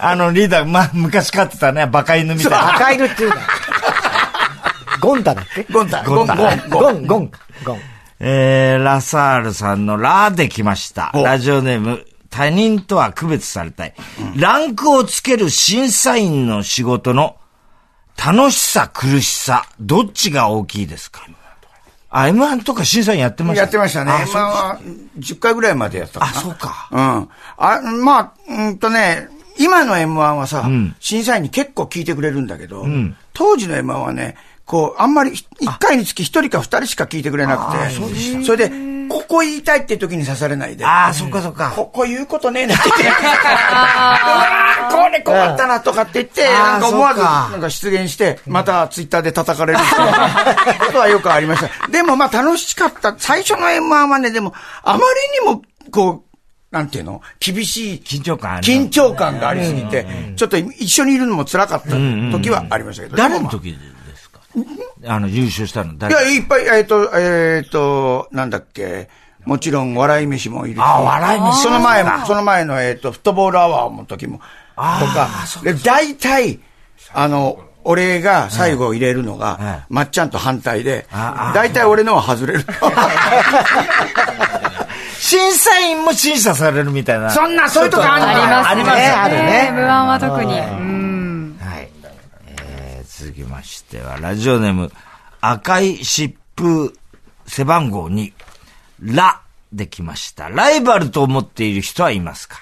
[0.00, 2.58] あの、リーダー、まあ、昔飼ってたね、バカ犬みたいな。
[2.72, 3.36] バカ犬っていうの
[5.00, 5.64] ゴンタだっけ？
[5.70, 6.02] ゴンタ。
[6.02, 6.36] ゴンタ。
[6.36, 7.30] ゴン、ゴン、ゴン。
[7.64, 7.80] ゴン。
[8.20, 11.10] えー、ラサールさんのラできました。
[11.14, 13.94] ラジオネーム、他人とは区別されたい。
[14.34, 17.36] うん、ランクをつける審査員の仕事の
[18.16, 21.28] 楽しさ、苦しさ、どっちが大きいですか？
[22.10, 23.62] あ、M1 とか審査員やってました？
[23.62, 24.10] やってましたね。
[24.12, 24.80] M1 は
[25.18, 26.32] 10回ぐらいまでやったかな。
[26.32, 26.88] あ、そうか。
[26.90, 27.28] うん。
[27.56, 30.68] あ、まあ、うんとね、今の M1 はさ、
[30.98, 32.84] 審査員に結構聞いてくれるんだけど、
[33.32, 35.46] 当時の M1 はね、こう、あんまり、一
[35.78, 40.84] 回につき一人か二人しか聞いてくれなくて、それで、ここ言いたいって時に刺されないで。
[40.84, 41.72] ああ、そっかそっか。
[41.76, 43.04] ここ言うことねえなって言って。
[43.04, 43.12] うわ
[44.90, 49.84] これ困ったなとかって言って、なんか思わず、なんか出現して、またツイッターで叩かれるこ
[50.90, 51.86] とはよくありました。
[51.88, 53.14] でもまあ楽しかった。
[53.16, 55.04] 最初の M1 はね、でも、あまり
[55.48, 57.22] にも、こう、なんていうの？
[57.38, 58.00] 厳しい。
[58.00, 63.16] 緊張感緊張感がありすぎて、ちょっと一緒にいるのも辛かった時はありましたけど。
[63.16, 63.78] 誰の時
[65.06, 66.14] あの、優勝したの誰？
[66.14, 69.08] いや、いっぱい、えっ、ー、と、えっ、ー、と、なんだっけ。
[69.44, 70.80] もちろん、笑い飯もいるし。
[70.82, 74.38] あ、笑い飯その前も、その前の、えっ、ー、と、フットボールアワーの時も。
[74.38, 74.42] と
[74.80, 75.28] か。
[75.62, 76.60] で、大体、
[77.12, 81.06] あの、俺が最後入れるのが、まっちゃんと反対で、
[81.54, 82.64] 大体俺のは外れる。
[85.18, 87.30] 審査員も審査されるみたいな。
[87.30, 89.08] そんな、そういうとこあるありますね。
[89.08, 89.70] あるね。
[89.72, 91.03] M1 は特に。
[93.24, 94.92] 続きましては、ラジオネーム、
[95.40, 96.92] 赤い疾風
[97.46, 98.32] 背番号2、
[99.00, 99.40] ラ
[99.72, 100.50] できました。
[100.50, 102.60] ライバルと思っている人はいますか？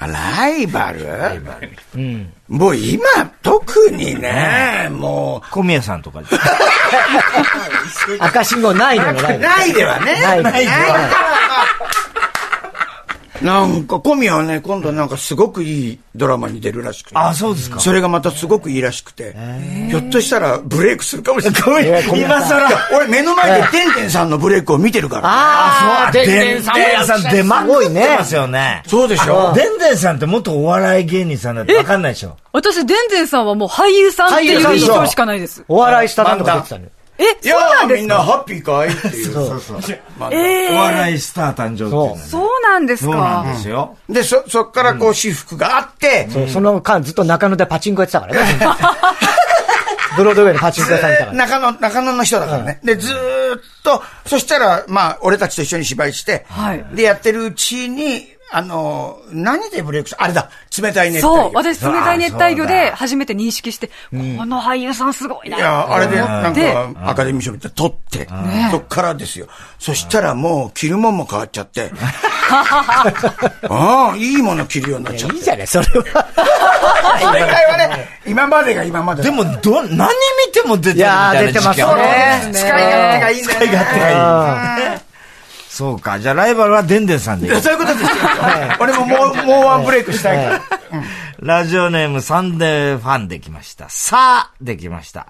[0.00, 1.04] ライバル？
[1.04, 1.70] ライバル。
[1.96, 2.32] うん。
[2.46, 3.02] もう今、
[3.42, 5.50] 特にね、もう。
[5.50, 6.22] 小宮さんとか
[8.20, 10.20] 赤信号ないのライないではね。
[10.22, 11.10] ないでは
[13.42, 17.16] なんか、小宮はね、今度なんかすごくいいドラマに出るらしくて。
[17.16, 17.78] あ、そうですか。
[17.80, 19.36] それがまたすごくいいらしくて。
[19.90, 22.04] ひょっとしたらブレイクするかもしれない。
[22.20, 22.68] 今更。
[22.96, 25.22] 俺目の前でてんてんさんのブレイクを見てるから。
[25.24, 28.82] ああ、そう、でんでんさん出まくってますよね。
[28.86, 29.52] そうでしょ？
[29.54, 32.36] でんでんさんって元お笑い芸人さんだってわかんないでしょ。
[32.52, 35.62] 私、でんでんさんはもう俳優さんっていう印象しかないです。
[35.68, 36.88] お笑いしたなんとか出てたね。
[37.18, 38.00] え、そうなんですか？
[38.00, 39.32] みんなハッピーかいっていう。
[39.32, 39.98] そうそうそう。
[40.30, 43.12] えー、お笑いスター誕生っていうそうなんですか？
[43.12, 43.96] そうなんですよ。
[44.08, 48.58] で、そ、そっからこう、私服があって、そう、その間ずっと中野でパチンコやってたからね。
[50.16, 51.32] ブロードウェイでパチンコ屋さんいたから。
[51.32, 52.80] 中野、中野の人だからね。
[52.82, 56.84] で、ずーっと、そしたら、まあ、俺たちと一緒に芝居して、はい。
[56.92, 61.42] で、やってるうちに、あの、何でブレイクしたあれだ、冷たい熱帯魚。
[61.44, 65.58] そう、私冷たい熱帯魚で初めて認識して、この俳優さんすごいな。
[65.58, 68.26] いや、あれで、なんか、アカデミー賞見て撮って、
[68.70, 69.48] そっからですよ。
[69.78, 71.90] そしたらもう、着るもんも変わっちゃって。
[72.48, 75.36] ああ、いいもの着るようになっちゃって。
[75.36, 76.26] いいじゃない、それは。
[77.20, 79.22] それはね、今までが今まで。
[79.22, 80.08] でも、ど、何
[80.46, 81.32] 見ても出てるみたいな。
[81.34, 82.50] いや、出てますよね。
[82.52, 83.58] 使い勝手がいいんだよ。
[83.58, 84.10] 使い勝手が
[84.94, 85.07] いい。
[85.68, 86.18] そうか。
[86.18, 87.60] じゃあライバルはデンデンさんでいい。
[87.60, 88.08] そういうことですよ。
[88.80, 90.60] 俺ももう、もうワンブレイクしたいから。
[91.40, 93.88] ラジオネームサンデーファンできました。
[93.88, 95.26] さあ、できました。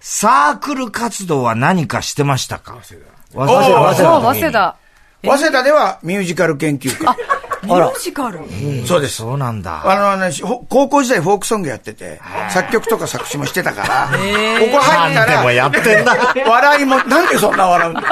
[0.00, 2.76] サークル活動は何かしてましたか？
[2.82, 3.46] 早稲田。
[3.46, 4.20] 早稲田。
[4.20, 4.76] 早稲田。
[5.24, 7.16] 早稲田ではミュージカル研究会。
[7.62, 8.40] ミュージカル。
[8.86, 9.16] そうです。
[9.16, 9.88] そうなんだ。
[9.88, 10.32] あのね、
[10.68, 16.16] 高校時代フォークソングやってて、作曲とか作詞もしてたから、ここ入ったら、やってんだ。
[16.44, 18.02] 笑いも、なんでそんな笑うんだ。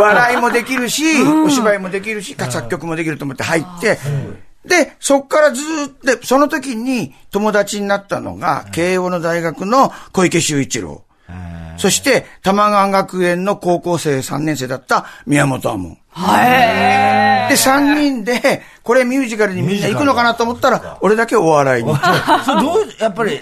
[0.00, 3.98] 笑いもできるし、お芝居もできるし、作曲もできると思って入って、
[4.64, 11.04] で、そっからずっと、その時に友達になったのが、慶応の大学の小池修一郎。
[11.76, 15.98] そして、玉川学園の高校生3年生だった宮本亜門。
[16.18, 17.48] はい。
[17.50, 21.94] で、3人で、これミュージカルにみんな行くのかなと思ったら、俺だけお笑いに。
[22.44, 23.40] それどう、やっぱり、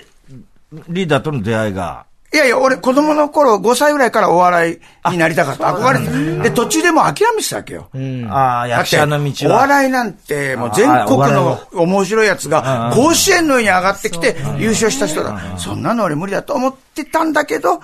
[0.89, 2.05] リーダーとの出会いが？
[2.35, 5.73] いやいや、俺子供の頃5歳ぐらいからお笑いになりたかった。
[5.73, 6.01] 憧れ
[6.43, 6.43] て。
[6.43, 7.89] で、途中でも諦めてたわけよ。
[8.29, 9.55] ああ、役者の道は。
[9.57, 15.41] お笑いなんて、もう全国の面白いやつが、甲子園のように上がってきて優勝した人だ。
[15.57, 17.81] そんなの俺無理だと思ってたんだけど、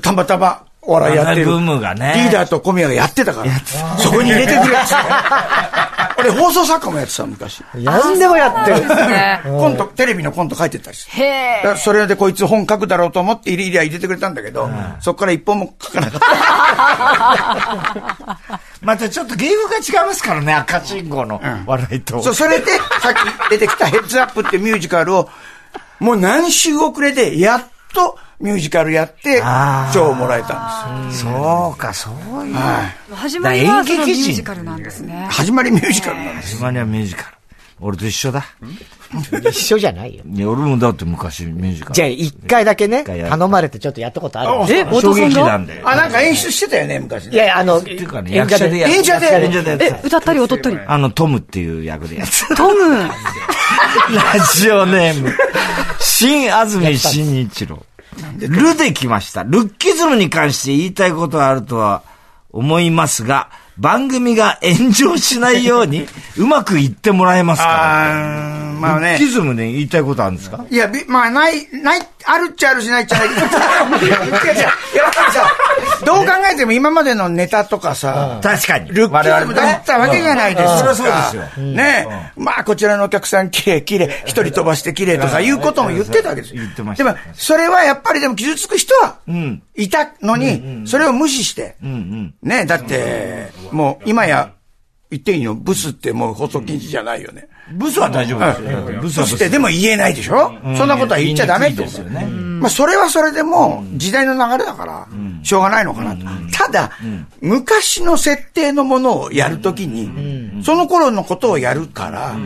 [0.00, 1.46] たまたまお笑いやってる。
[1.46, 2.14] ブームがね。
[2.16, 3.60] リーダーと小宮がやってたから。
[3.96, 4.94] そこに入れてくれって。
[6.18, 7.62] 俺放送作家もやってた昔。
[7.74, 8.82] 何でもやってる。
[9.52, 11.24] コント、テレビのコント書いてたりする。
[11.24, 11.76] へえ。
[11.76, 16.20] それでこいつ本書くだろうと思って入れ入れ入れてくれたんだけど、そこから一本も書かなかっ
[18.48, 18.60] た。
[18.82, 22.20] またちょっと芸風が違いますからね、赤信号の笑いと。
[22.22, 25.28] そう、それでさっき出てきたヘッズアップってミュージカルを、
[26.00, 27.62] もう何週遅れでやっ
[27.94, 29.42] と、ミュージカルやって、
[29.92, 31.32] 賞をもらえたんですよ。
[31.32, 32.14] そうか、そう
[32.46, 32.54] いう。
[32.54, 33.14] はい。
[33.14, 35.28] 始まりはミュージカルなんですね。
[35.30, 36.56] 始まりミュージカルなんです。
[36.56, 37.36] 始まりはミュージカル。
[37.82, 38.44] 俺と一緒だ。
[39.50, 40.22] 一緒じゃないよ。
[40.26, 41.94] いや、俺もだって昔ミュージカル。
[41.94, 44.74] じゃあ、一回だけね、頼まれてちょっとやったことある。
[44.74, 45.74] え、太田さんが？
[45.84, 47.26] あ、なんか演出してたよね、昔。
[47.26, 49.26] いや、あの、っていうかね、役者でや演者で。
[49.26, 50.78] 演者でえ、歌ったり踊ったり？
[50.86, 52.54] あの、トムっていう役でやつ。
[52.54, 53.10] トムラ
[54.54, 55.30] ジオネーム。
[56.00, 57.82] 新安住新一郎。
[58.38, 59.44] ルで来ました。
[59.44, 62.02] ルッキズムに関して言いたいことはあるとは
[62.50, 69.16] 思いますが、番組が炎上しないように、うまくいってもらえますか、ね、まあね。
[69.18, 70.64] キズムで言いたいことあるんですか？
[70.70, 73.28] いや、まあ、ない、ない、あるっちゃあるしないっちゃな い。
[73.28, 73.30] い
[76.04, 78.88] どう考えても今までのネタとかさ、確かに。
[78.90, 80.94] ルッキズムだったわけじゃないですか。
[80.94, 81.62] それはそうですよ。
[81.64, 86.62] ねまあ、こちらのお客さん綺麗、綺麗、一人飛ばして綺麗とかいうことも言ってたわけですよ。
[86.62, 87.04] 言ってました。
[87.04, 89.16] でも、それはやっぱりでも傷つく人は
[89.76, 91.76] いたのに、それを無視して、
[92.42, 94.50] ね、だって、もう今や、
[95.10, 95.56] 言っていいの？
[95.56, 97.48] ブスってもう放送禁止じゃないよね。
[97.72, 99.00] ブスは大丈夫ですよ。
[99.00, 99.26] ブスは。
[99.26, 100.52] そしてでも言えないでしょ？
[100.76, 102.24] そんなことは言っちゃダメってですよね。
[102.26, 105.08] まあそれはそれでも時代の流れだから、
[105.42, 106.26] しょうがないのかなと。
[106.52, 106.90] ただ、
[107.40, 112.36] 昔の設定のものをやるときに、その頃のことをやるから、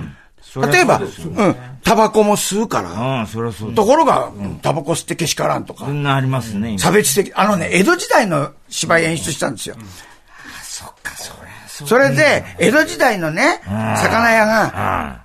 [0.71, 3.27] 例えば、うん、タバコも吸うから。
[3.75, 4.31] ところが、
[4.63, 5.87] タバコ吸ってけしからんとか。
[5.87, 6.79] そんなありますね。
[6.79, 7.33] 差別的。
[7.35, 9.75] あのね、江戸時代の芝居演出したんですよ。
[11.87, 12.11] それ。
[12.11, 13.61] で、江戸時代のね、
[13.97, 15.25] 魚屋が、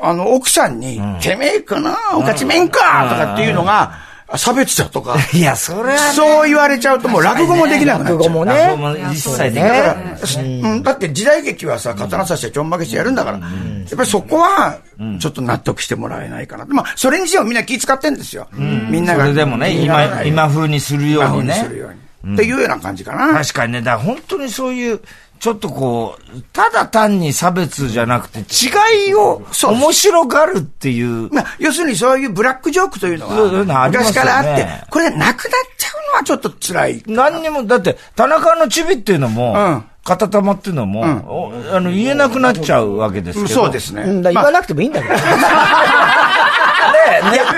[0.00, 5.16] あの、奥さんに、てめえかな、おかちめんかとかっていうのが、差別だとか。
[5.32, 8.18] いや、それは、そう言われちゃうともう落語もできなくなっちゃう。
[8.18, 8.76] 落語もね。
[9.10, 10.60] 一切できない。
[10.60, 10.82] うん。
[10.82, 13.38] だって時代劇はさ、刀刺してちょんまげしてやるんだから。
[13.38, 14.76] やっぱりそこは、
[15.18, 16.66] ちょっと納得してもらえないかな。
[16.68, 18.48] まあ、それにしてもみんな気使ってんですよ。
[18.52, 19.22] みんなが。
[19.22, 21.54] それでもね、今、今風にするようにね。
[21.54, 22.08] 今風にするように。
[22.34, 23.32] っていうような感じかな。
[23.38, 25.00] 確かにね、だから本当にそういう、
[25.38, 31.32] ちょっとこう、ただ単に差別じゃなくて、違いを面白がるっていう。
[31.32, 35.34] まあ、要するにそういうブラックジョークというのは、昔からあって、これなくなっ
[35.76, 37.02] ちゃうのはちょっと辛い。
[37.06, 43.54] 何にも、だって、田中のチビっていうのも、うん片玉っていうのも、うん、あの、言えなくなっちゃうわけですけど。
[43.54, 44.04] そうですね。
[44.22, 45.14] 言わなくてもいいんだけど。
[45.18, 45.20] ね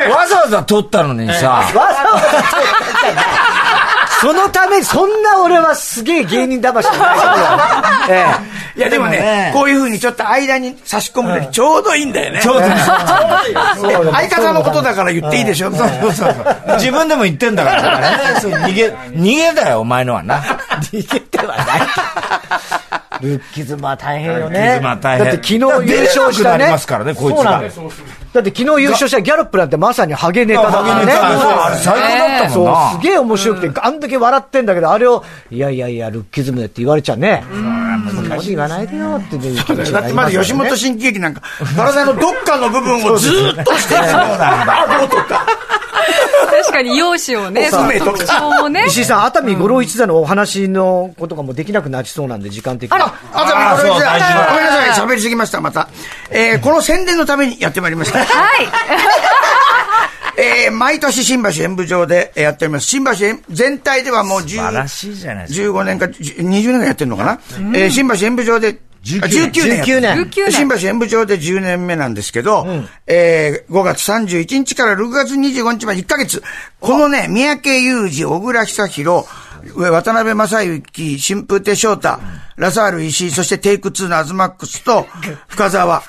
[0.07, 1.49] え、わざわざ撮ったのにさ。
[1.51, 2.21] わざわざ撮っ
[3.15, 3.60] た
[4.21, 7.01] そのため、そんな俺はすげえ芸人魂ない
[8.11, 8.27] え
[8.77, 8.79] え。
[8.79, 12.41] いやでもね、こういうふうにちょっと間に差し込むのにちょうどいいんだよね。
[12.41, 12.73] ちょうどいい。
[12.75, 15.71] 相方のことだから言っていいでしょ。
[15.73, 16.35] そうそうそう。
[16.75, 18.07] 自分でも言ってんだからね。
[18.41, 20.37] 逃げ、逃げだよ、お前のはな。
[20.93, 21.67] 逃げてはない。
[23.21, 24.59] ルッキズムは大変よね。
[24.59, 25.27] ルッキズムは大変。
[25.27, 25.57] だって昨日
[25.93, 26.71] 優勝したね。
[26.71, 27.63] ますからね、こいつが。
[28.33, 31.13] だって昨日優勝したギャロップなんてまさにハゲネタだからね。
[31.13, 32.93] あれ最高だったもんな。
[32.93, 37.45] すげえ面白くて、あんだけ笑ってんだけど、あれを、いやいやいや、ルッキズムって言われちゃうね。
[37.51, 39.57] 難しい言わないでよって言う。
[39.57, 41.43] だってまだ吉本新喜劇なんか、
[41.77, 44.05] 体のどっかの部分をずっとしてる。
[44.05, 45.47] そうなとか。
[46.47, 48.85] 確かに容姿をね、その特徴もね。
[48.87, 52.97] 石井さん、熱海五郎一座のお話のことがもうできなくなりそうなんで、時間的に。
[52.97, 54.47] あら、熱海五郎一座。
[54.51, 55.89] ごめんなさい、喋りすぎました、また。
[56.31, 58.19] えー、この宣伝のためにやってまいりました。
[58.21, 58.69] はい。
[60.41, 62.87] えー、毎年新橋演舞場でやっております。
[62.87, 63.13] 新橋
[63.51, 64.71] 全体ではもう10
[65.47, 67.41] 15年か20年がやってるのかな、
[67.75, 69.83] えー、新橋演舞場で19年。
[69.83, 70.53] 19年。
[70.53, 76.43] 新橋演舞場で10年目なんですけど、うん、えー、5月31日から6月25日まで1ヶ月、
[76.81, 79.27] このね、三宅裕二、小倉久弘、
[79.75, 82.19] 渡辺正幸、新風亭昇太、
[82.57, 85.07] ラサール石井、そしてテイク2のアズマックスと、
[85.49, 86.03] 深沢。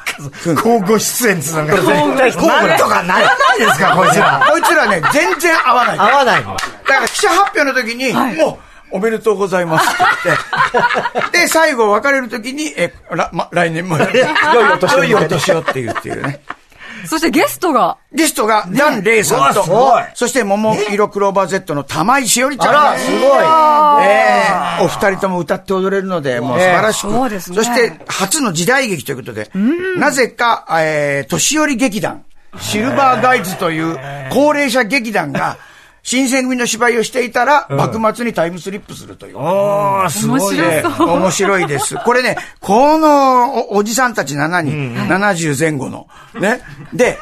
[0.45, 1.83] 交互出演つながる。
[1.83, 4.45] 交互とかならないですか、こいつら。
[4.49, 5.99] こいつらね、全然合わない。
[5.99, 6.43] 合わない。
[6.43, 6.49] だ
[6.95, 14.07] から記者発表の時に、もう、おめでとうございますって言って、 で、最後別れるときに、え、ら、ま、来年も、良い
[14.73, 15.03] お年を。
[15.03, 16.41] 良いお年をって言うっていうね。
[17.05, 17.97] そしてゲストが。
[18.13, 19.63] ゲストが、ダン・レイさんと、
[20.13, 22.69] そして、桃色クローバー Z の玉井しおりちゃん。
[22.69, 23.19] あら、すごい。
[24.05, 24.43] え
[24.79, 27.11] えお二人とも歌って踊れるので、もう素晴らしく。
[27.11, 27.57] そうですね。
[27.57, 29.49] そして、初の時代劇ということで、
[29.97, 32.23] なぜか、えー、年寄り劇団、
[32.59, 33.97] シルバーガイズという
[34.31, 35.57] 高齢者劇団が、
[36.03, 39.39] 新選組の芝居をしていたら、幕末にタイムスリップするという。
[39.39, 40.83] ああ、すごいね。
[40.99, 41.95] 面白いです。
[42.03, 46.07] これね、このおじさんたち7人、70前後の。
[46.39, 46.61] ね。
[46.93, 47.19] で、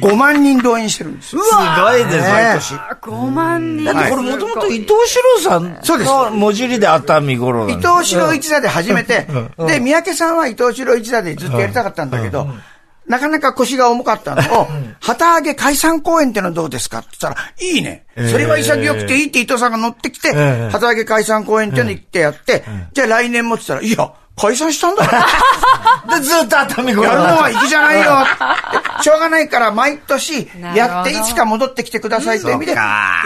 [0.00, 1.42] 5万人動員してるんですすご
[1.96, 2.22] いですね。
[2.22, 2.74] 毎年。
[2.74, 3.84] 5万人。
[3.86, 6.10] だってこれもともと伊藤四郎さんそうです。
[6.32, 9.26] 文字りで熱海五郎伊藤四郎一座で始めて、
[9.66, 12.48] で、三宅さんは伊藤四郎一座でずっとやりたかったんだけど、
[13.08, 14.68] なかなか腰が重かったの を、
[15.00, 16.98] 旗揚げ解散公演ってのはどうですか？
[16.98, 18.04] って言ったら、いいね。
[18.30, 20.32] それは潔くていいって伊藤さんが乗ってきて、
[20.70, 25.04] 旗揚げ解散公演っての行ってやって、じゃあ来年もって言ったら、いや、解散したんだ
[26.16, 28.12] で、ずっと熱海やるのは行きじゃないよ。
[29.02, 32.72] しょうがないから、毎年、やっていつか戻ってきてくださいという意味で、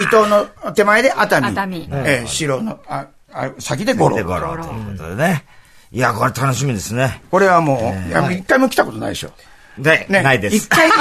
[0.01, 1.47] 伊藤の手前で熱海。
[1.49, 1.89] 熱海。
[1.91, 4.23] えー、白の、あ、あ先で五郎。
[4.23, 5.45] 五郎ということでね。
[5.91, 7.21] いや、これ楽しみですね。
[7.29, 9.29] これはもう、一回も来たことないでしょ。
[9.77, 10.55] で、ね、ないです。
[10.55, 10.93] 一回、 一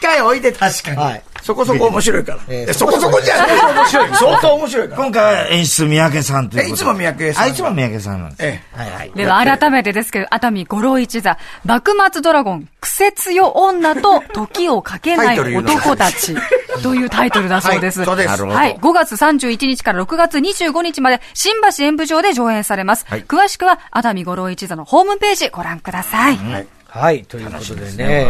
[0.00, 0.52] 回おいで。
[0.52, 0.96] 確かに。
[0.96, 1.22] はい。
[1.46, 2.38] そこそこ面白いから。
[2.48, 3.74] えー、そこそこじゃない。
[3.74, 4.08] 面白い。
[4.16, 5.02] 相当面白いから。
[5.04, 7.44] 今回は演出三宅さんということいつも三宅さん。
[7.44, 8.42] あ、いつも三宅さんなんです。
[8.44, 8.76] ええ。
[8.76, 9.12] はいはい。
[9.14, 16.34] では改めてですけど、熱海五郎一座、幕末ドラゴン、クセ強女と時をかけない男たち。
[16.82, 18.00] というタイトルだそうです。
[18.00, 18.44] はい、そうです。
[18.44, 18.76] はい。
[18.76, 23.06] 5月31日から6月25日まで、新橋演舞場で上演されます。
[23.08, 26.36] はい、詳しくは、熱海五郎一座のホームページご覧ください。
[26.36, 26.66] はい。
[26.96, 28.26] はい、ということでね。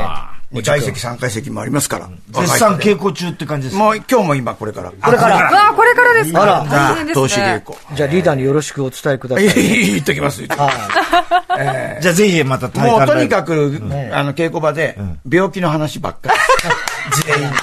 [0.52, 2.08] 2階席、3階席もありますから。
[2.30, 4.90] 絶賛稽古中って感じですもう今日も今これから。
[4.90, 5.36] これから。
[5.36, 6.42] わあ、これからですか？
[6.42, 7.22] あら、大変ですね。
[7.22, 7.96] 投資稽古。
[7.96, 9.46] じゃあリーダーによろしくお伝えください。
[9.86, 10.42] 言っときます。
[10.46, 10.68] じゃ
[11.98, 13.80] あぜひまたもうとにかく、
[14.12, 14.96] あの、稽古場で、
[15.28, 16.38] 病気の話ばっかり。
[17.26, 17.56] 全員ね。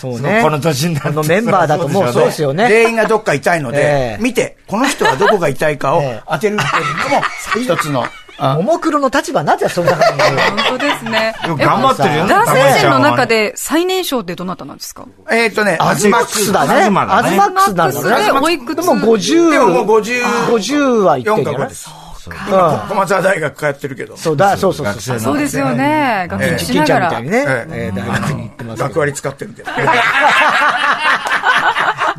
[0.00, 0.40] そうね。
[0.42, 2.68] この年になるのメンバーだともうそうですよね。
[2.68, 7.22] 全員がどっか痛いので、見て、この人はどこが痛いかを 当てるっていうのも、
[7.62, 8.04] 一つの
[8.38, 11.34] ももクロの立場なぜそんな感じ本当ですね。
[11.44, 12.30] 頑張ってるよね。
[12.34, 15.06] 男性陣の中で最年少ってどなたなんですか？
[15.30, 16.82] えっとね、アズマックスだね。
[16.82, 18.40] アズマックスなんだね。
[18.40, 19.50] おいくつでも50。
[19.50, 20.22] でももう50。
[20.46, 21.90] 50はいってるか5です。
[22.28, 24.14] 今、小松大学通ってるけど。
[24.16, 25.20] そうだ、そうそうそう。
[25.20, 26.26] そうですよね。
[26.28, 27.08] 学習しながら。
[27.08, 27.92] みたいにね。
[27.94, 28.82] 大学に行ってます。
[28.82, 29.70] 学割使ってるけど。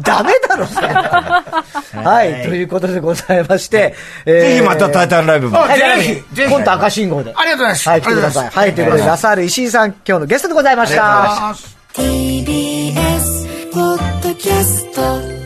[0.02, 0.88] ダメだろ、それ。
[0.88, 3.96] はい、ということでございまして、
[4.26, 5.60] ぜひまたタイタンライブも。
[5.68, 7.34] ぜひ、今度赤信号で。
[7.36, 7.90] ありがとうございます。
[7.90, 8.50] はい、来てください。
[8.50, 11.56] はい、ということで、ラサール石井さん、今日のゲストでございました。
[11.94, 15.39] TBS、ポッドキャスト